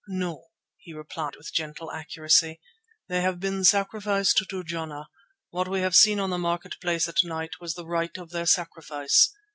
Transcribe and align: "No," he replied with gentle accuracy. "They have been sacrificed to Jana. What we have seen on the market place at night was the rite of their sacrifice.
"No," 0.07 0.47
he 0.77 0.93
replied 0.93 1.35
with 1.35 1.53
gentle 1.53 1.91
accuracy. 1.91 2.59
"They 3.07 3.21
have 3.21 3.39
been 3.39 3.63
sacrificed 3.63 4.43
to 4.49 4.63
Jana. 4.63 5.09
What 5.51 5.67
we 5.67 5.81
have 5.81 5.95
seen 5.95 6.19
on 6.19 6.31
the 6.31 6.39
market 6.39 6.77
place 6.81 7.07
at 7.07 7.23
night 7.23 7.59
was 7.61 7.75
the 7.75 7.85
rite 7.85 8.17
of 8.17 8.31
their 8.31 8.47
sacrifice. 8.47 9.31